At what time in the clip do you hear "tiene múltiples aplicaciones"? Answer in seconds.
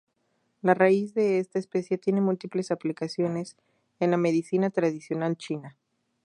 1.99-3.55